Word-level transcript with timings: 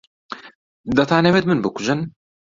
دەتانەوێت 0.97 1.45
من 1.47 1.59
بکوژن؟ 1.63 1.99